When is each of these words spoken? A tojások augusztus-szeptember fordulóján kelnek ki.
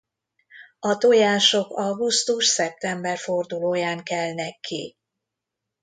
A 0.79 0.97
tojások 0.97 1.77
augusztus-szeptember 1.77 3.17
fordulóján 3.17 4.03
kelnek 4.03 4.59
ki. 4.59 4.97